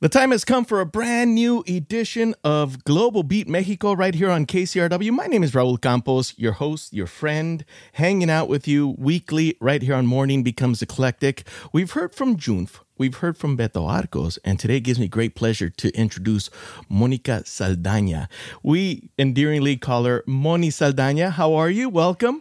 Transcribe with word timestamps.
The 0.00 0.08
time 0.08 0.30
has 0.30 0.46
come 0.46 0.64
for 0.64 0.80
a 0.80 0.86
brand 0.86 1.34
new 1.34 1.62
edition 1.68 2.34
of 2.42 2.84
Global 2.84 3.22
Beat 3.22 3.46
Mexico 3.46 3.92
right 3.92 4.14
here 4.14 4.30
on 4.30 4.46
KCRW. 4.46 5.10
My 5.10 5.26
name 5.26 5.42
is 5.42 5.52
Raul 5.52 5.78
Campos, 5.78 6.32
your 6.38 6.52
host, 6.52 6.94
your 6.94 7.06
friend, 7.06 7.66
hanging 7.92 8.30
out 8.30 8.48
with 8.48 8.66
you 8.66 8.94
weekly 8.96 9.58
right 9.60 9.82
here 9.82 9.94
on 9.94 10.06
Morning 10.06 10.42
Becomes 10.42 10.80
Eclectic. 10.80 11.46
We've 11.74 11.90
heard 11.90 12.14
from 12.14 12.38
Junf, 12.38 12.80
we've 12.96 13.16
heard 13.16 13.36
from 13.36 13.58
Beto 13.58 13.86
Arcos, 13.86 14.38
and 14.42 14.58
today 14.58 14.76
it 14.76 14.84
gives 14.84 14.98
me 14.98 15.06
great 15.06 15.34
pleasure 15.34 15.68
to 15.68 15.90
introduce 15.94 16.48
Monica 16.88 17.42
Saldaña. 17.44 18.28
We 18.62 19.10
endearingly 19.18 19.76
call 19.76 20.04
her 20.04 20.24
Moni 20.26 20.70
Saldaña. 20.70 21.32
How 21.32 21.52
are 21.52 21.68
you? 21.68 21.90
Welcome. 21.90 22.40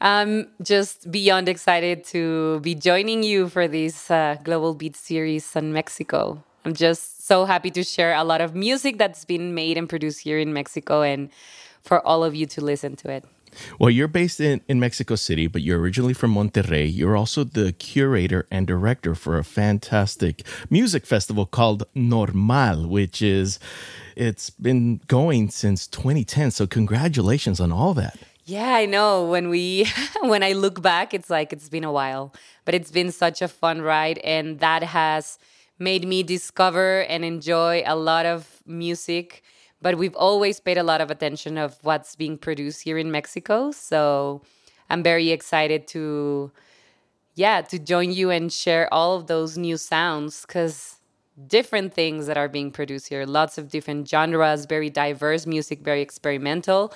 I'm 0.00 0.46
just 0.62 1.10
beyond 1.10 1.48
excited 1.48 2.04
to 2.14 2.60
be 2.60 2.76
joining 2.76 3.24
you 3.24 3.48
for 3.48 3.66
this 3.66 4.08
uh, 4.08 4.36
Global 4.44 4.74
Beat 4.74 4.94
series 4.94 5.56
on 5.56 5.72
Mexico. 5.72 6.44
I'm 6.64 6.74
just 6.74 7.26
so 7.26 7.44
happy 7.44 7.70
to 7.72 7.82
share 7.82 8.14
a 8.14 8.24
lot 8.24 8.40
of 8.40 8.54
music 8.54 8.98
that's 8.98 9.24
been 9.24 9.54
made 9.54 9.76
and 9.76 9.88
produced 9.88 10.20
here 10.20 10.38
in 10.38 10.52
Mexico 10.52 11.02
and 11.02 11.30
for 11.82 12.04
all 12.06 12.22
of 12.22 12.34
you 12.34 12.46
to 12.46 12.60
listen 12.60 12.96
to 12.96 13.10
it. 13.10 13.24
Well, 13.78 13.90
you're 13.90 14.08
based 14.08 14.40
in, 14.40 14.62
in 14.68 14.80
Mexico 14.80 15.14
City, 15.14 15.46
but 15.46 15.62
you're 15.62 15.78
originally 15.78 16.14
from 16.14 16.34
Monterrey. 16.34 16.90
You're 16.92 17.16
also 17.16 17.44
the 17.44 17.72
curator 17.72 18.46
and 18.50 18.66
director 18.66 19.14
for 19.14 19.38
a 19.38 19.44
fantastic 19.44 20.42
music 20.70 21.04
festival 21.04 21.44
called 21.44 21.84
Normal, 21.94 22.88
which 22.88 23.20
is, 23.20 23.58
it's 24.16 24.48
been 24.50 25.00
going 25.06 25.50
since 25.50 25.86
2010. 25.86 26.50
So, 26.50 26.66
congratulations 26.66 27.60
on 27.60 27.72
all 27.72 27.92
that. 27.94 28.18
Yeah, 28.44 28.74
I 28.74 28.86
know. 28.86 29.26
When 29.26 29.50
we 29.50 29.86
when 30.22 30.42
I 30.42 30.52
look 30.52 30.82
back, 30.82 31.14
it's 31.14 31.30
like 31.30 31.52
it's 31.52 31.68
been 31.68 31.84
a 31.84 31.92
while, 31.92 32.32
but 32.64 32.74
it's 32.74 32.90
been 32.90 33.12
such 33.12 33.42
a 33.42 33.48
fun 33.48 33.82
ride 33.82 34.18
and 34.18 34.58
that 34.60 34.82
has 34.82 35.38
made 35.82 36.06
me 36.06 36.22
discover 36.22 37.00
and 37.08 37.24
enjoy 37.24 37.82
a 37.86 37.96
lot 37.96 38.24
of 38.26 38.62
music 38.66 39.42
but 39.82 39.98
we've 39.98 40.14
always 40.14 40.60
paid 40.60 40.78
a 40.78 40.82
lot 40.82 41.00
of 41.00 41.10
attention 41.10 41.58
of 41.58 41.76
what's 41.82 42.14
being 42.14 42.38
produced 42.38 42.82
here 42.82 42.96
in 42.96 43.10
Mexico. 43.10 43.72
So 43.72 44.42
I'm 44.88 45.02
very 45.02 45.30
excited 45.30 45.86
to 45.88 46.52
yeah 47.34 47.62
to 47.62 47.78
join 47.78 48.12
you 48.12 48.30
and 48.30 48.52
share 48.52 48.92
all 48.92 49.16
of 49.16 49.26
those 49.26 49.56
new 49.56 49.76
sounds 49.76 50.44
cuz 50.46 51.00
different 51.46 51.94
things 51.94 52.26
that 52.26 52.36
are 52.36 52.48
being 52.48 52.70
produced 52.70 53.08
here 53.08 53.24
lots 53.24 53.56
of 53.56 53.70
different 53.70 54.06
genres 54.06 54.66
very 54.66 54.90
diverse 54.90 55.46
music 55.46 55.80
very 55.80 56.02
experimental 56.02 56.92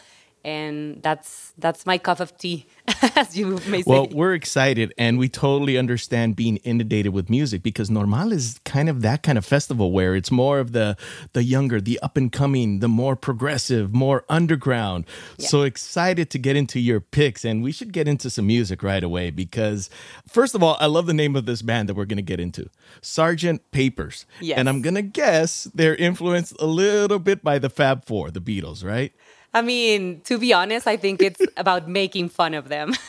and 0.46 1.02
that's 1.02 1.52
that's 1.58 1.84
my 1.84 1.98
cup 1.98 2.20
of 2.20 2.38
tea 2.38 2.66
as 3.16 3.36
you 3.36 3.58
may 3.66 3.82
say 3.82 3.90
well 3.90 4.06
we're 4.12 4.32
excited 4.32 4.94
and 4.96 5.18
we 5.18 5.28
totally 5.28 5.76
understand 5.76 6.36
being 6.36 6.56
inundated 6.58 7.12
with 7.12 7.28
music 7.28 7.64
because 7.64 7.90
normal 7.90 8.32
is 8.32 8.60
kind 8.64 8.88
of 8.88 9.02
that 9.02 9.24
kind 9.24 9.36
of 9.36 9.44
festival 9.44 9.90
where 9.90 10.14
it's 10.14 10.30
more 10.30 10.60
of 10.60 10.70
the 10.70 10.96
the 11.32 11.42
younger 11.42 11.80
the 11.80 11.98
up 12.00 12.16
and 12.16 12.30
coming 12.30 12.78
the 12.78 12.88
more 12.88 13.16
progressive 13.16 13.92
more 13.92 14.24
underground 14.28 15.04
yeah. 15.36 15.48
so 15.48 15.62
excited 15.62 16.30
to 16.30 16.38
get 16.38 16.54
into 16.54 16.78
your 16.78 17.00
picks 17.00 17.44
and 17.44 17.64
we 17.64 17.72
should 17.72 17.92
get 17.92 18.06
into 18.06 18.30
some 18.30 18.46
music 18.46 18.84
right 18.84 19.02
away 19.02 19.30
because 19.30 19.90
first 20.28 20.54
of 20.54 20.62
all 20.62 20.76
i 20.78 20.86
love 20.86 21.06
the 21.06 21.14
name 21.14 21.34
of 21.34 21.44
this 21.44 21.60
band 21.60 21.88
that 21.88 21.94
we're 21.94 22.04
going 22.04 22.16
to 22.16 22.22
get 22.22 22.38
into 22.38 22.70
sergeant 23.02 23.68
papers 23.72 24.26
yes. 24.40 24.56
and 24.56 24.68
i'm 24.68 24.80
going 24.80 24.94
to 24.94 25.02
guess 25.02 25.64
they're 25.74 25.96
influenced 25.96 26.54
a 26.60 26.66
little 26.66 27.18
bit 27.18 27.42
by 27.42 27.58
the 27.58 27.68
fab 27.68 28.04
four 28.04 28.30
the 28.30 28.40
beatles 28.40 28.84
right 28.84 29.12
I 29.56 29.62
mean, 29.62 30.20
to 30.24 30.36
be 30.36 30.52
honest, 30.52 30.86
I 30.86 30.98
think 30.98 31.22
it's 31.22 31.40
about 31.56 31.88
making 31.88 32.28
fun 32.28 32.52
of 32.52 32.68
them. 32.68 32.92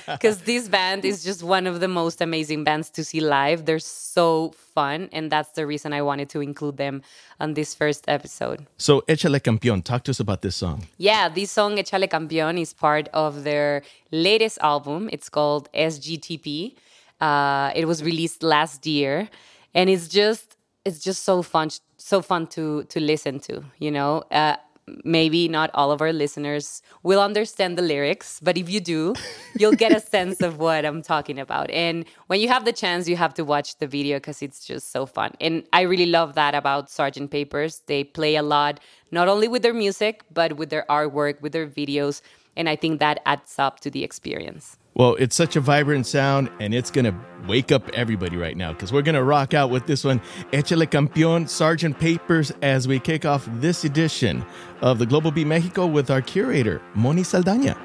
Because 0.07 0.39
this 0.43 0.69
band 0.69 1.05
is 1.05 1.23
just 1.23 1.43
one 1.43 1.67
of 1.69 1.79
the 1.79 1.87
most 1.87 2.21
amazing 2.21 2.65
bands 2.65 2.91
to 2.91 3.05
see 3.05 3.21
live. 3.21 3.65
They're 3.67 3.79
so 3.79 4.51
fun. 4.75 5.09
And 5.13 5.31
that's 5.31 5.51
the 5.51 5.67
reason 5.67 5.93
I 5.93 6.03
wanted 6.03 6.29
to 6.31 6.41
include 6.41 6.77
them 6.79 7.03
on 7.39 7.55
this 7.55 7.77
first 7.77 8.05
episode. 8.09 8.67
So, 8.77 9.03
Échale 9.03 9.41
Campeón, 9.41 9.85
talk 9.85 10.03
to 10.05 10.11
us 10.11 10.21
about 10.21 10.43
this 10.43 10.57
song. 10.57 10.89
Yeah, 10.99 11.29
this 11.29 11.53
song, 11.53 11.77
Échale 11.77 12.09
Campeón, 12.09 12.61
is 12.61 12.73
part 12.73 13.09
of 13.15 13.45
their 13.45 13.83
latest 14.11 14.59
album. 14.63 15.09
It's 15.13 15.29
called 15.29 15.69
SGTP. 15.73 16.75
Uh, 17.21 17.71
it 17.77 17.87
was 17.87 18.03
released 18.03 18.43
last 18.43 18.85
year. 18.85 19.29
And 19.75 19.89
it's 19.89 20.09
just 20.09 20.57
it's 20.85 20.99
just 20.99 21.23
so 21.25 21.43
fun 21.43 21.69
so 22.01 22.23
fun 22.23 22.47
to 22.49 22.85
to 22.85 23.01
listen 23.01 23.39
to 23.41 23.65
you 23.79 23.91
know? 23.91 24.25
Uh, 24.31 24.57
maybe 25.05 25.49
not 25.49 25.71
all 25.75 25.93
of 25.93 26.01
our 26.01 26.13
listeners 26.13 26.83
will 27.03 27.21
understand 27.21 27.79
the 27.79 27.83
lyrics 27.83 28.41
but 28.43 28.57
if 28.57 28.69
you 28.69 28.81
do 28.81 29.15
you'll 29.57 29.73
get 29.73 29.93
a 29.93 30.01
sense 30.15 30.41
of 30.43 30.59
what 30.59 30.85
i'm 30.85 31.03
talking 31.03 31.39
about. 31.39 31.71
And 31.71 32.05
when 32.27 32.41
you 32.41 32.49
have 32.49 32.65
the 32.65 32.73
chance 32.73 33.09
you 33.09 33.17
have 33.17 33.35
to 33.35 33.45
watch 33.45 33.79
the 33.79 33.87
video 33.87 34.17
because 34.17 34.43
it's 34.43 34.65
just 34.65 34.91
so 34.91 35.07
fun. 35.07 35.33
And 35.41 35.65
i 35.73 35.83
really 35.83 36.07
love 36.07 36.35
that 36.35 36.55
about 36.55 36.91
sergeant 36.91 37.31
papers. 37.31 37.83
They 37.87 38.05
play 38.05 38.37
a 38.37 38.43
lot 38.43 38.81
not 39.11 39.29
only 39.29 39.49
with 39.49 39.63
their 39.63 39.75
music 39.75 40.25
but 40.33 40.57
with 40.57 40.71
their 40.71 40.85
artwork 40.91 41.41
with 41.41 41.53
their 41.53 41.67
videos. 41.67 42.23
And 42.57 42.69
i 42.69 42.77
think 42.77 42.99
that 43.01 43.21
adds 43.27 43.59
up 43.59 43.81
to 43.81 43.91
the 43.91 44.03
experience 44.03 44.77
well, 45.01 45.15
it's 45.15 45.35
such 45.35 45.57
a 45.57 45.61
vibrant 45.61 46.07
sound, 46.07 46.51
and 46.61 46.75
it's 46.75 46.91
going 46.91 47.07
to 47.07 47.15
wake 47.49 47.73
up 47.73 47.89
everybody 47.95 48.37
right 48.37 48.55
now 48.55 48.71
because 48.71 48.93
we're 48.93 49.01
going 49.01 49.15
to 49.15 49.23
rock 49.23 49.55
out 49.55 49.71
with 49.71 49.87
this 49.87 50.05
one, 50.05 50.21
Échale 50.53 50.87
Campeón, 50.87 51.49
Sergeant 51.49 51.99
Papers, 51.99 52.53
as 52.61 52.87
we 52.87 53.01
kick 53.01 53.25
off 53.25 53.49
this 53.55 53.83
edition 53.85 54.45
of 54.83 54.99
the 54.99 55.07
Global 55.07 55.31
Beat 55.31 55.47
Mexico 55.47 55.87
with 55.87 56.11
our 56.11 56.21
curator, 56.21 56.83
Moni 56.95 57.23
Saldaña. 57.23 57.79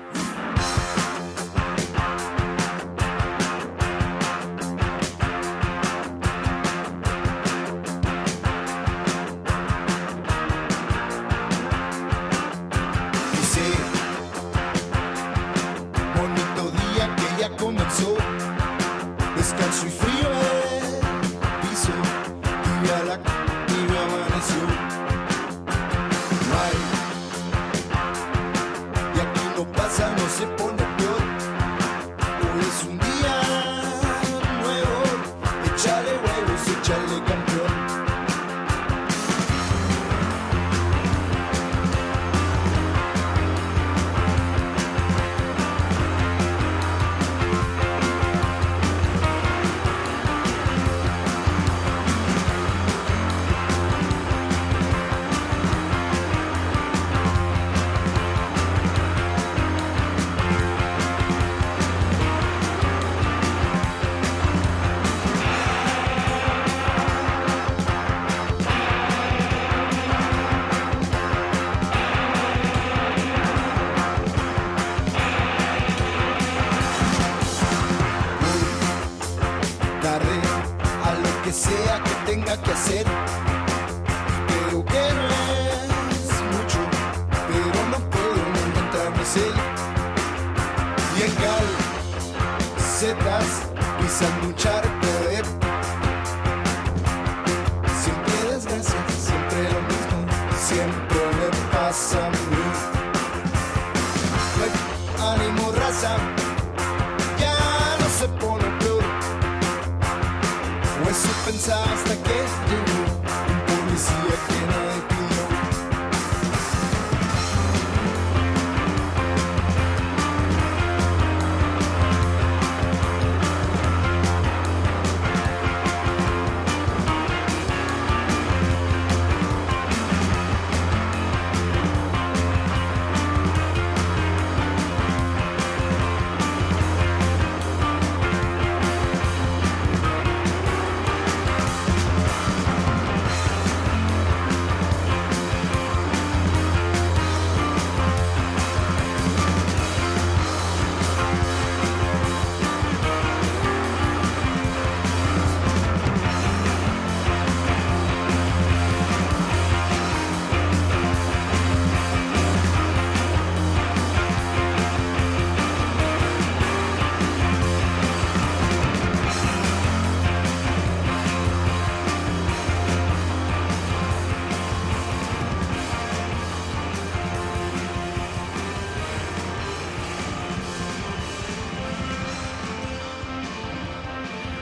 guitars 111.65 112.25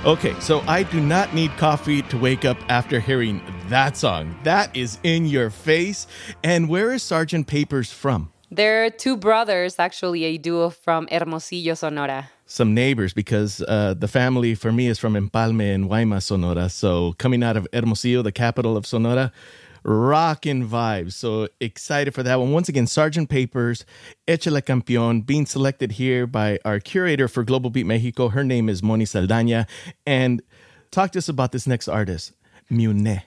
Okay, 0.05 0.37
so 0.41 0.59
I 0.67 0.83
do 0.83 0.99
not 0.99 1.33
need 1.33 1.55
coffee 1.55 2.01
to 2.01 2.17
wake 2.17 2.43
up 2.43 2.57
after 2.67 2.99
hearing 2.99 3.41
that 3.69 3.95
song. 3.95 4.37
That 4.43 4.75
is 4.75 4.99
in 5.03 5.25
your 5.25 5.49
face. 5.49 6.07
And 6.43 6.67
where 6.67 6.91
is 6.91 7.01
Sergeant 7.01 7.47
Papers 7.47 7.89
from? 7.89 8.29
They're 8.51 8.89
two 8.89 9.15
brothers, 9.15 9.79
actually, 9.79 10.25
a 10.25 10.37
duo 10.37 10.71
from 10.71 11.07
Hermosillo, 11.09 11.75
Sonora. 11.75 12.29
Some 12.45 12.73
neighbors, 12.73 13.13
because 13.13 13.61
uh, 13.61 13.93
the 13.97 14.09
family 14.09 14.55
for 14.55 14.73
me 14.73 14.87
is 14.87 14.99
from 14.99 15.13
Empalme 15.13 15.73
and 15.73 15.89
Guaymas, 15.89 16.23
Sonora. 16.23 16.67
So 16.67 17.13
coming 17.13 17.41
out 17.41 17.55
of 17.55 17.65
Hermosillo, 17.71 18.21
the 18.23 18.33
capital 18.33 18.75
of 18.75 18.85
Sonora, 18.85 19.31
rockin' 19.83 20.67
vibes. 20.67 21.13
So 21.13 21.47
excited 21.59 22.13
for 22.13 22.23
that 22.23 22.39
one. 22.39 22.51
Once 22.51 22.69
again, 22.69 22.87
Sergeant 22.87 23.29
Papers, 23.29 23.85
Échale 24.27 24.61
Campeón, 24.61 25.25
being 25.25 25.45
selected 25.45 25.93
here 25.93 26.25
by 26.25 26.59
our 26.65 26.79
curator 26.79 27.27
for 27.27 27.43
Global 27.43 27.69
Beat 27.69 27.85
Mexico. 27.85 28.29
Her 28.29 28.43
name 28.43 28.69
is 28.69 28.81
Moni 28.81 29.05
Saldaña. 29.05 29.67
And 30.05 30.41
talk 30.91 31.11
to 31.11 31.19
us 31.19 31.29
about 31.29 31.51
this 31.51 31.67
next 31.67 31.87
artist, 31.87 32.33
Myuné. 32.71 33.23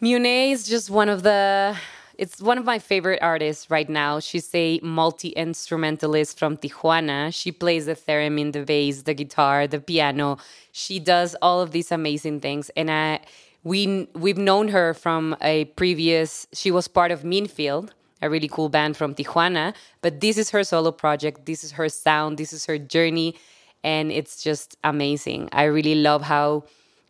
Myuné 0.00 0.52
is 0.52 0.66
just 0.66 0.88
one 0.90 1.08
of 1.08 1.22
the 1.22 1.76
it's 2.20 2.42
one 2.42 2.58
of 2.58 2.66
my 2.66 2.78
favorite 2.78 3.20
artists 3.22 3.70
right 3.70 3.88
now. 3.88 4.20
She's 4.20 4.54
a 4.54 4.78
multi 4.82 5.30
instrumentalist 5.30 6.38
from 6.38 6.58
Tijuana. 6.58 7.34
She 7.34 7.50
plays 7.50 7.86
the 7.86 7.94
theremin, 7.94 8.52
the 8.52 8.62
bass, 8.62 9.02
the 9.02 9.14
guitar, 9.14 9.66
the 9.66 9.80
piano. 9.80 10.36
She 10.70 10.98
does 10.98 11.34
all 11.40 11.62
of 11.62 11.70
these 11.70 11.90
amazing 11.90 12.40
things, 12.40 12.70
and 12.76 12.90
I 12.90 13.20
we 13.64 14.08
we've 14.14 14.38
known 14.38 14.68
her 14.68 14.94
from 14.94 15.36
a 15.40 15.66
previous. 15.76 16.46
She 16.52 16.70
was 16.70 16.88
part 16.88 17.10
of 17.10 17.24
Mint 17.24 17.50
Field, 17.50 17.92
a 18.22 18.30
really 18.30 18.48
cool 18.48 18.68
band 18.68 18.96
from 18.96 19.14
Tijuana. 19.14 19.74
But 20.02 20.20
this 20.20 20.38
is 20.38 20.50
her 20.50 20.64
solo 20.64 20.92
project. 20.92 21.46
This 21.46 21.64
is 21.64 21.72
her 21.72 21.88
sound. 21.88 22.38
This 22.38 22.52
is 22.52 22.66
her 22.66 22.78
journey, 22.78 23.36
and 23.84 24.10
it's 24.10 24.42
just 24.42 24.76
amazing. 24.84 25.48
I 25.52 25.64
really 25.64 25.94
love 25.94 26.22
how 26.22 26.64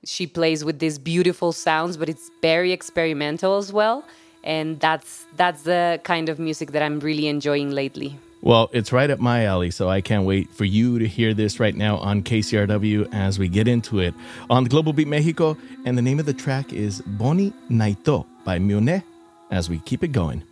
she 0.05 0.27
plays 0.27 0.65
with 0.65 0.79
these 0.79 0.99
beautiful 0.99 1.53
sounds, 1.53 1.97
but 1.97 2.09
it's 2.09 2.31
very 2.41 2.73
experimental 2.73 3.59
as 3.59 3.73
well. 3.73 4.05
And 4.43 4.81
that's 4.81 5.27
that's 5.37 5.63
the 5.63 6.01
kind 6.03 6.29
of 6.29 6.39
music 6.39 6.73
that 6.73 6.83
I'm 6.83 7.01
really 7.01 7.29
enjoying 7.29 7.71
lately. 7.71 8.19
Well, 8.43 8.71
it's 8.73 8.91
right 8.91 9.11
up 9.11 9.21
my 9.21 9.45
alley, 9.45 9.71
so 9.71 9.89
I 9.89 10.01
can't 10.01 10.25
wait 10.25 10.51
for 10.51 10.65
you 10.65 10.99
to 10.99 11.07
hear 11.07 11.35
this 11.35 11.61
right 11.61 11.77
now 11.77 11.99
on 11.99 12.23
KCRW 12.23 13.13
as 13.13 13.39
we 13.39 13.49
get 13.49 13.69
into 13.69 13.99
it 13.99 14.15
on 14.49 14.65
Global 14.65 14.95
Beat 14.95 15.09
Mexico. 15.09 15.59
And 15.85 15.97
the 15.97 16.03
name 16.03 16.19
of 16.19 16.25
the 16.25 16.33
track 16.33 16.73
is 16.73 17.03
Boni 17.03 17.53
Naito 17.71 18.27
by 18.45 18.59
Myuné 18.59 19.03
as 19.51 19.69
we 19.69 19.79
keep 19.81 20.03
it 20.03 20.13
going. 20.13 20.43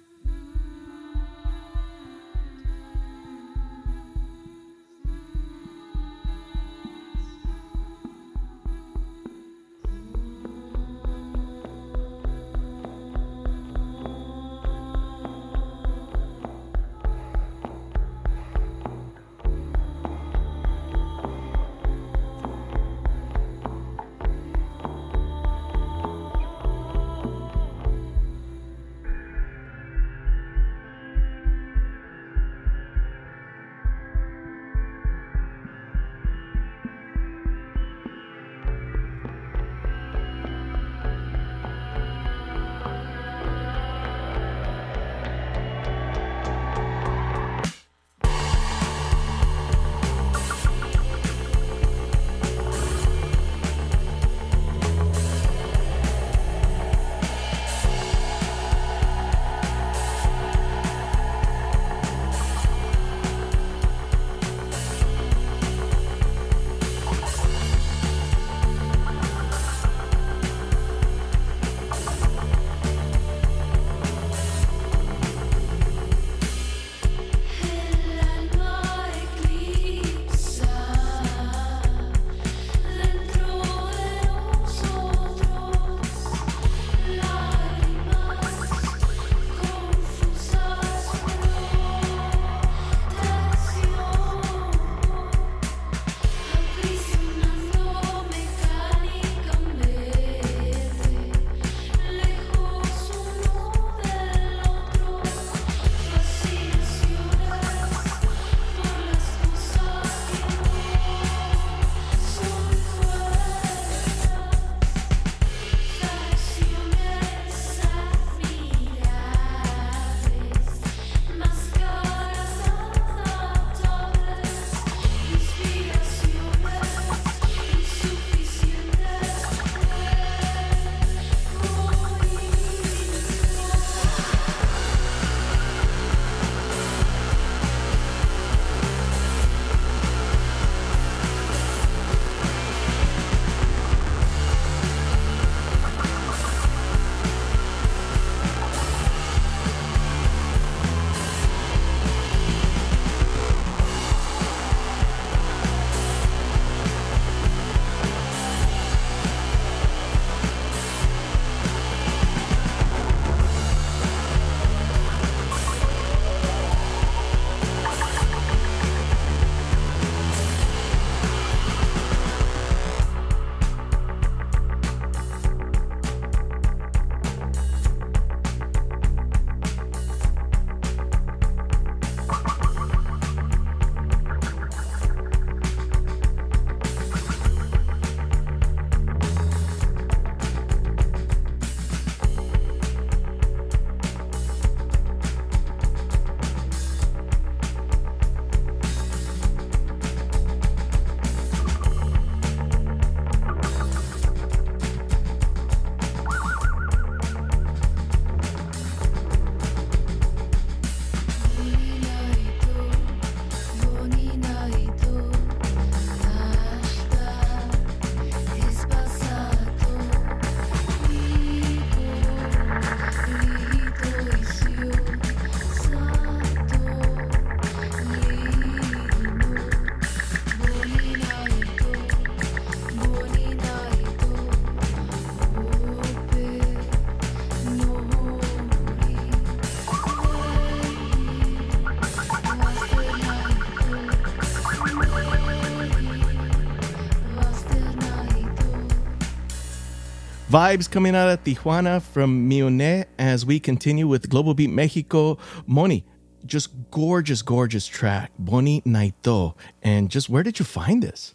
Vibes 250.59 250.91
coming 250.91 251.15
out 251.15 251.29
of 251.29 251.45
Tijuana 251.45 252.03
from 252.03 252.51
Myuné 252.51 253.05
as 253.17 253.47
we 253.47 253.61
continue 253.61 254.09
with 254.09 254.29
Global 254.29 254.55
Beat 254.55 254.71
Mexico. 254.71 255.39
Moni, 255.69 256.05
just 256.47 256.71
gorgeous, 256.91 257.43
gorgeous 257.43 257.87
track. 257.87 258.33
Boni 258.41 258.81
Naito. 258.81 259.55
And 259.85 260.11
just 260.11 260.29
where 260.29 260.43
did 260.43 260.59
you 260.59 260.65
find 260.65 261.01
this? 261.01 261.33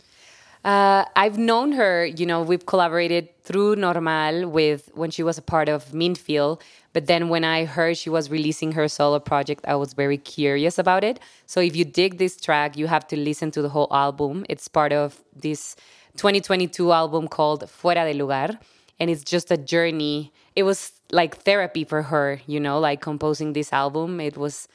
Uh, 0.65 1.06
I've 1.15 1.38
known 1.38 1.72
her, 1.72 2.06
you 2.06 2.25
know, 2.25 2.42
we've 2.42 2.65
collaborated 2.65 3.30
through 3.44 3.77
Normal 3.77 4.50
with 4.50 4.89
when 4.94 5.10
she 5.10 5.24
was 5.24 5.38
a 5.38 5.42
part 5.42 5.70
of 5.70 5.94
Mint 5.94 6.18
Field. 6.18 6.62
But 6.92 7.06
then 7.06 7.30
when 7.30 7.46
I 7.46 7.63
heard 7.63 7.96
she 7.96 8.10
was 8.10 8.30
releasing 8.30 8.74
her 8.74 8.89
solo 8.89 9.20
project, 9.20 9.63
I 9.65 9.75
was 9.75 9.94
very 9.94 10.18
curious 10.18 10.77
about 10.77 11.06
it. 11.06 11.22
So 11.46 11.62
if 11.62 11.77
you 11.77 11.86
dig 11.86 12.18
this 12.18 12.36
track, 12.42 12.75
you 12.75 12.88
have 12.88 13.08
to 13.08 13.15
listen 13.15 13.51
to 13.51 13.62
the 13.62 13.70
whole 13.70 13.88
album. 13.89 14.46
It's 14.50 14.68
part 14.68 14.92
of 14.92 15.24
this 15.34 15.77
2022 16.18 16.92
album 16.92 17.30
called 17.30 17.63
Fuera 17.70 18.03
de 18.03 18.13
Lugar 18.15 18.60
and 19.00 19.10
it's 19.10 19.24
just 19.24 19.52
a 19.52 19.58
journey. 19.58 20.32
It 20.56 20.64
was 20.64 20.92
like 21.12 21.38
therapy 21.38 21.84
for 21.84 22.04
her, 22.04 22.42
you 22.48 22.60
know, 22.60 22.80
like 22.80 23.02
composing 23.02 23.54
this 23.54 23.72
album. 23.74 24.20
It 24.20 24.38
was 24.38 24.68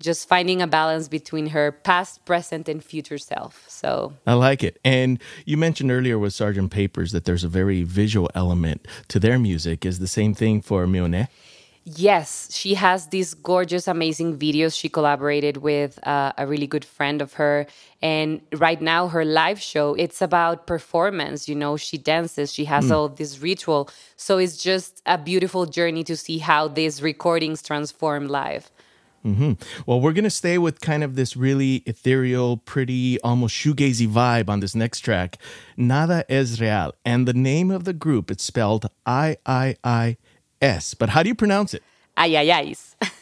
just 0.00 0.28
finding 0.28 0.60
a 0.60 0.66
balance 0.66 1.08
between 1.08 1.48
her 1.48 1.72
past, 1.72 2.24
present, 2.24 2.68
and 2.68 2.84
future 2.84 3.18
self. 3.18 3.64
So 3.68 4.12
I 4.26 4.34
like 4.34 4.62
it. 4.62 4.78
And 4.84 5.20
you 5.44 5.56
mentioned 5.56 5.90
earlier 5.90 6.18
with 6.18 6.34
Sergeant 6.34 6.70
Papers 6.70 7.12
that 7.12 7.24
there's 7.24 7.44
a 7.44 7.48
very 7.48 7.82
visual 7.82 8.30
element 8.34 8.86
to 9.08 9.18
their 9.18 9.38
music. 9.38 9.86
Is 9.86 9.98
the 9.98 10.06
same 10.06 10.34
thing 10.34 10.60
for 10.60 10.86
Myuné? 10.86 11.28
Yes, 11.88 12.48
she 12.52 12.74
has 12.74 13.06
these 13.10 13.32
gorgeous, 13.32 13.86
amazing 13.86 14.38
videos. 14.38 14.76
She 14.76 14.88
collaborated 14.88 15.58
with 15.58 16.04
uh, 16.04 16.32
a 16.36 16.44
really 16.44 16.66
good 16.66 16.84
friend 16.84 17.22
of 17.22 17.34
her, 17.34 17.64
and 18.02 18.40
right 18.56 18.82
now 18.82 19.06
her 19.06 19.24
live 19.24 19.60
show 19.60 19.94
it's 19.94 20.20
about 20.20 20.66
performance. 20.66 21.48
You 21.48 21.54
know, 21.54 21.76
she 21.76 21.96
dances, 21.96 22.52
she 22.52 22.64
has 22.64 22.86
mm. 22.86 22.90
all 22.90 23.08
this 23.08 23.38
ritual, 23.38 23.88
so 24.16 24.38
it's 24.38 24.56
just 24.56 25.00
a 25.06 25.16
beautiful 25.16 25.64
journey 25.64 26.02
to 26.04 26.16
see 26.16 26.38
how 26.38 26.66
these 26.66 27.02
recordings 27.02 27.62
transform 27.62 28.26
live. 28.26 28.68
Mm-hmm. 29.24 29.52
Well, 29.86 30.00
we're 30.00 30.12
gonna 30.12 30.28
stay 30.28 30.58
with 30.58 30.80
kind 30.80 31.04
of 31.04 31.14
this 31.14 31.36
really 31.36 31.84
ethereal, 31.86 32.56
pretty, 32.56 33.20
almost 33.20 33.54
shoegazy 33.54 34.08
vibe 34.08 34.48
on 34.48 34.58
this 34.58 34.74
next 34.74 35.00
track. 35.00 35.38
Nada 35.76 36.24
es 36.28 36.60
real, 36.60 36.94
and 37.04 37.28
the 37.28 37.32
name 37.32 37.70
of 37.70 37.84
the 37.84 37.92
group 37.92 38.28
it's 38.28 38.42
spelled 38.42 38.90
I 39.06 39.36
I 39.46 39.76
I 39.84 40.16
S. 40.60 40.94
But 40.94 41.10
how 41.10 41.22
do 41.22 41.28
you 41.28 41.34
pronounce 41.34 41.74
it? 41.74 41.82
Ay, 42.16 42.36
ay. 42.36 42.74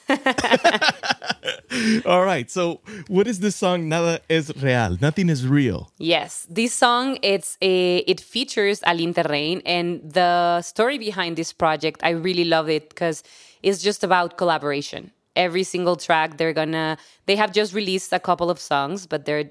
All 2.07 2.25
right. 2.25 2.51
So, 2.51 2.81
what 3.09 3.27
is 3.27 3.41
this 3.41 3.57
song? 3.57 3.89
Nada 3.89 4.21
es 4.31 4.53
real. 4.63 4.97
Nothing 5.01 5.29
is 5.29 5.45
real. 5.47 5.91
Yes, 5.99 6.47
this 6.49 6.73
song 6.73 7.19
it's 7.23 7.59
a 7.61 7.99
it 8.07 8.21
features 8.21 8.81
Aline 8.87 9.15
Terrain, 9.15 9.61
and 9.67 10.01
the 10.05 10.63
story 10.63 10.99
behind 10.99 11.37
this 11.37 11.53
project 11.53 12.01
I 12.05 12.11
really 12.11 12.45
love 12.45 12.69
it 12.69 12.91
because 12.91 13.25
it's 13.63 13.83
just 13.83 14.05
about 14.05 14.37
collaboration. 14.37 15.11
Every 15.35 15.65
single 15.65 15.97
track 15.97 16.37
they're 16.37 16.53
gonna 16.53 16.97
they 17.27 17.35
have 17.35 17.53
just 17.53 17.75
released 17.75 18.13
a 18.13 18.21
couple 18.21 18.51
of 18.51 18.61
songs, 18.61 19.09
but 19.09 19.25
they're 19.25 19.51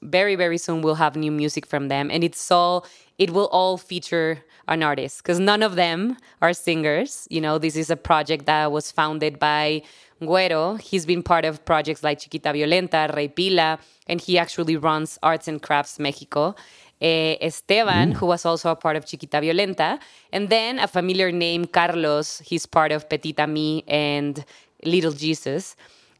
very 0.00 0.36
very 0.36 0.56
soon 0.56 0.80
we'll 0.80 0.94
have 0.94 1.16
new 1.16 1.32
music 1.32 1.66
from 1.66 1.88
them, 1.88 2.10
and 2.10 2.24
it's 2.24 2.50
all 2.50 2.86
it 3.18 3.32
will 3.32 3.48
all 3.48 3.76
feature 3.76 4.42
an 4.70 4.82
artist 4.82 5.22
because 5.22 5.38
none 5.38 5.62
of 5.62 5.76
them 5.76 6.16
are 6.40 6.54
singers. 6.54 7.26
You 7.30 7.40
know, 7.40 7.58
this 7.58 7.76
is 7.76 7.90
a 7.90 7.96
project 7.96 8.46
that 8.46 8.72
was 8.72 8.90
founded 8.90 9.38
by 9.38 9.82
Güero. 10.22 10.80
He's 10.80 11.04
been 11.04 11.22
part 11.22 11.44
of 11.44 11.64
projects 11.64 12.02
like 12.02 12.20
Chiquita 12.20 12.50
Violenta, 12.52 13.14
Rey 13.14 13.28
Pila, 13.28 13.78
and 14.06 14.20
he 14.20 14.38
actually 14.38 14.76
runs 14.76 15.18
Arts 15.22 15.48
and 15.48 15.60
Crafts 15.60 15.98
Mexico. 15.98 16.54
Eh, 17.02 17.38
Esteban, 17.40 18.12
who 18.12 18.26
was 18.26 18.44
also 18.44 18.70
a 18.70 18.76
part 18.76 18.94
of 18.94 19.06
Chiquita 19.06 19.38
Violenta, 19.38 19.98
and 20.34 20.50
then 20.50 20.78
a 20.78 20.86
familiar 20.86 21.32
name, 21.32 21.64
Carlos. 21.64 22.40
He's 22.44 22.66
part 22.66 22.92
of 22.92 23.08
Petite 23.08 23.40
Amie 23.40 23.84
and 23.88 24.44
Little 24.84 25.12
Jesus. 25.12 25.76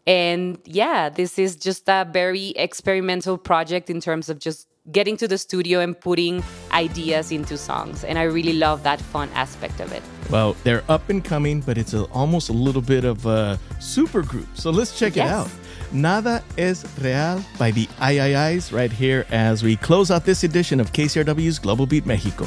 And 0.06 0.58
yeah, 0.64 1.10
this 1.10 1.38
is 1.38 1.56
just 1.56 1.86
a 1.86 2.08
very 2.10 2.48
experimental 2.56 3.36
project 3.36 3.90
in 3.90 4.00
terms 4.00 4.30
of 4.30 4.38
just 4.38 4.69
getting 4.92 5.16
to 5.16 5.28
the 5.28 5.38
studio 5.38 5.80
and 5.80 5.98
putting 5.98 6.42
ideas 6.72 7.32
into 7.32 7.56
songs. 7.56 8.04
And 8.04 8.18
I 8.18 8.24
really 8.24 8.54
love 8.54 8.82
that 8.82 9.00
fun 9.00 9.28
aspect 9.34 9.80
of 9.80 9.92
it. 9.92 10.02
Well, 10.30 10.56
they're 10.64 10.84
up 10.88 11.08
and 11.08 11.24
coming, 11.24 11.60
but 11.60 11.78
it's 11.78 11.94
a, 11.94 12.04
almost 12.06 12.48
a 12.48 12.52
little 12.52 12.82
bit 12.82 13.04
of 13.04 13.26
a 13.26 13.58
super 13.78 14.22
group. 14.22 14.48
So 14.54 14.70
let's 14.70 14.98
check 14.98 15.16
yes. 15.16 15.26
it 15.26 15.32
out. 15.32 15.50
Nada 15.92 16.42
es 16.56 16.84
Real 17.00 17.42
by 17.58 17.72
the 17.72 17.86
IIIs 17.98 18.72
right 18.72 18.92
here 18.92 19.26
as 19.30 19.62
we 19.62 19.76
close 19.76 20.10
out 20.10 20.24
this 20.24 20.44
edition 20.44 20.78
of 20.80 20.92
KCRW's 20.92 21.58
Global 21.58 21.86
Beat 21.86 22.06
Mexico. 22.06 22.46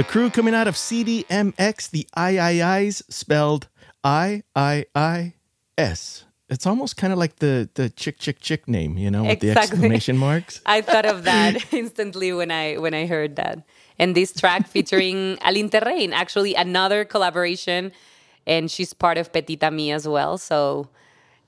The 0.00 0.04
crew 0.04 0.30
coming 0.30 0.54
out 0.54 0.66
of 0.66 0.76
CDMX, 0.76 1.90
the 1.90 2.08
IIIs 2.16 3.02
spelled 3.12 3.68
I 4.02 4.44
I 4.56 4.86
I 4.94 5.34
S. 5.76 6.24
It's 6.48 6.64
almost 6.64 6.96
kind 6.96 7.12
of 7.12 7.18
like 7.18 7.36
the 7.36 7.68
the 7.74 7.90
chick 7.90 8.18
chick 8.18 8.40
chick 8.40 8.66
name, 8.66 8.96
you 8.96 9.10
know, 9.10 9.24
with 9.24 9.40
the 9.40 9.50
exclamation 9.50 10.16
marks. 10.16 10.62
I 10.64 10.80
thought 10.80 11.04
of 11.04 11.24
that 11.24 11.70
instantly 11.74 12.32
when 12.32 12.50
I 12.50 12.78
when 12.78 12.94
I 12.94 13.04
heard 13.04 13.36
that. 13.36 13.62
And 13.98 14.14
this 14.14 14.32
track 14.32 14.68
featuring 14.68 15.36
Aline 15.44 15.68
Terrain, 15.68 16.14
actually 16.14 16.54
another 16.54 17.04
collaboration, 17.04 17.92
and 18.46 18.70
she's 18.70 18.94
part 18.94 19.18
of 19.18 19.30
Petite 19.34 19.62
Amie 19.62 19.92
as 19.92 20.08
well. 20.08 20.38
So 20.38 20.88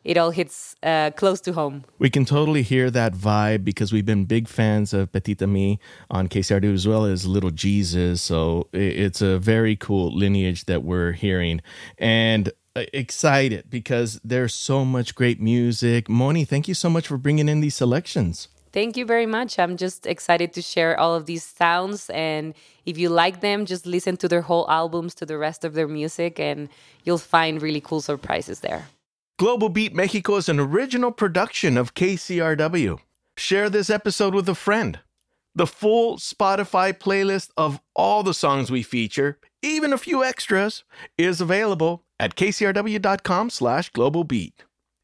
it 0.05 0.17
all 0.17 0.31
hits 0.31 0.75
uh, 0.83 1.11
close 1.13 1.41
to 1.43 1.53
home. 1.53 1.85
We 1.99 2.11
can 2.11 2.25
totally 2.25 2.63
hear 2.63 2.91
that 2.91 3.15
vibe 3.15 3.65
because 3.65 3.93
we've 3.93 4.07
been 4.07 4.25
big 4.25 4.49
fans 4.49 4.93
of 4.93 5.13
Petite 5.13 5.43
Amie 5.43 5.79
on 6.11 6.29
KCRW 6.29 6.75
as 6.75 6.89
well 6.89 7.05
as 7.05 7.27
Little 7.27 7.51
Jesus. 7.51 8.23
So 8.23 8.69
it's 8.73 9.21
a 9.21 9.39
very 9.39 9.77
cool 9.77 10.15
lineage 10.15 10.65
that 10.65 10.83
we're 10.83 11.13
hearing. 11.13 11.61
And 11.99 12.53
uh, 12.75 12.85
excited 12.93 13.69
because 13.69 14.19
there's 14.25 14.55
so 14.55 14.85
much 14.85 15.15
great 15.15 15.41
music. 15.41 16.09
Moni, 16.09 16.45
thank 16.45 16.69
you 16.69 16.75
so 16.75 16.89
much 16.89 17.07
for 17.07 17.19
bringing 17.19 17.49
in 17.49 17.61
these 17.61 17.75
selections. 17.75 18.49
Thank 18.73 18.97
you 18.97 19.05
very 19.05 19.27
much. 19.27 19.59
I'm 19.59 19.77
just 19.77 20.07
excited 20.07 20.55
to 20.55 20.63
share 20.63 20.99
all 20.99 21.15
of 21.15 21.27
these 21.27 21.45
sounds. 21.45 22.09
And 22.09 22.55
if 22.87 22.97
you 22.97 23.11
like 23.11 23.43
them, 23.43 23.67
just 23.67 23.85
listen 23.85 24.17
to 24.17 24.29
their 24.29 24.41
whole 24.41 24.69
albums, 24.71 25.15
to 25.17 25.27
the 25.27 25.37
rest 25.37 25.63
of 25.63 25.75
their 25.75 25.87
music, 25.87 26.41
and 26.41 26.71
you'll 27.05 27.19
find 27.19 27.61
really 27.61 27.83
cool 27.83 28.01
surprises 28.01 28.61
there. 28.61 28.87
Global 29.39 29.69
Beat 29.69 29.95
Mexico 29.95 30.37
is 30.37 30.49
an 30.49 30.61
original 30.61 31.11
production 31.11 31.77
of 31.77 31.95
KCRW. 31.95 32.99
Share 33.37 33.71
this 33.71 33.91
episode 33.91 34.35
with 34.35 34.49
a 34.49 34.55
friend. 34.55 35.01
The 35.55 35.67
full 35.67 36.17
Spotify 36.19 36.93
playlist 36.93 37.51
of 37.57 37.81
all 37.97 38.23
the 38.23 38.35
songs 38.35 38.71
we 38.71 38.83
feature, 38.83 39.39
even 39.63 39.93
a 39.93 39.99
few 39.99 40.23
extras, 40.23 40.85
is 41.19 41.41
available 41.41 42.05
at 42.21 42.37
kcrw.com 42.37 43.51
slash 43.51 43.91
globalbeat. 43.93 44.53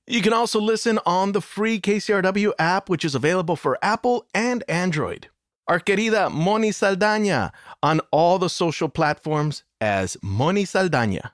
You 0.06 0.22
can 0.22 0.32
also 0.32 0.60
listen 0.60 1.00
on 1.04 1.32
the 1.32 1.40
free 1.40 1.80
KCRW 1.80 2.52
app, 2.58 2.88
which 2.88 3.04
is 3.04 3.14
available 3.14 3.56
for 3.56 3.78
Apple 3.82 4.26
and 4.34 4.62
Android. 4.68 5.28
Our 5.66 5.80
querida 5.80 6.30
Moni 6.30 6.70
Saldaña 6.70 7.50
on 7.82 8.00
all 8.10 8.38
the 8.38 8.48
social 8.48 8.88
platforms 8.88 9.64
as 9.80 10.16
Moni 10.22 10.64
Saldaña. 10.64 11.32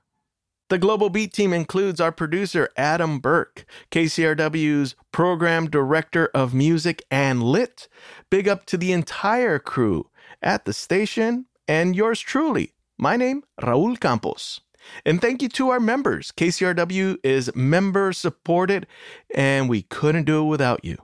The 0.70 0.78
Global 0.78 1.10
Beat 1.10 1.34
team 1.34 1.52
includes 1.52 2.00
our 2.00 2.10
producer, 2.10 2.70
Adam 2.74 3.18
Burke, 3.18 3.66
KCRW's 3.90 4.94
program 5.12 5.68
director 5.68 6.30
of 6.32 6.54
music 6.54 7.04
and 7.10 7.42
lit. 7.42 7.86
Big 8.30 8.48
up 8.48 8.64
to 8.66 8.78
the 8.78 8.90
entire 8.90 9.58
crew 9.58 10.08
at 10.40 10.64
the 10.64 10.72
station 10.72 11.44
and 11.68 11.94
yours 11.94 12.18
truly. 12.18 12.72
My 12.96 13.16
name, 13.16 13.42
Raul 13.60 14.00
Campos. 14.00 14.62
And 15.04 15.20
thank 15.20 15.42
you 15.42 15.50
to 15.50 15.68
our 15.68 15.80
members. 15.80 16.32
KCRW 16.32 17.18
is 17.22 17.54
member 17.54 18.14
supported, 18.14 18.86
and 19.34 19.68
we 19.68 19.82
couldn't 19.82 20.24
do 20.24 20.44
it 20.44 20.48
without 20.48 20.82
you. 20.82 20.96